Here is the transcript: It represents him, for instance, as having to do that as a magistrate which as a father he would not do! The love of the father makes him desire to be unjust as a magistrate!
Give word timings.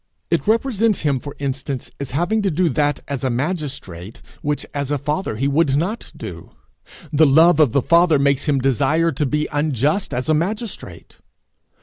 It 0.31 0.47
represents 0.47 1.01
him, 1.01 1.19
for 1.19 1.35
instance, 1.37 1.91
as 1.99 2.09
having 2.09 2.41
to 2.41 2.49
do 2.49 2.69
that 2.69 3.01
as 3.07 3.23
a 3.23 3.29
magistrate 3.29 4.23
which 4.41 4.65
as 4.73 4.89
a 4.89 4.97
father 4.97 5.35
he 5.35 5.47
would 5.47 5.75
not 5.75 6.11
do! 6.17 6.53
The 7.13 7.27
love 7.27 7.59
of 7.59 7.71
the 7.71 7.83
father 7.83 8.17
makes 8.17 8.45
him 8.45 8.57
desire 8.57 9.11
to 9.11 9.25
be 9.27 9.47
unjust 9.51 10.11
as 10.11 10.27
a 10.27 10.33
magistrate! 10.33 11.19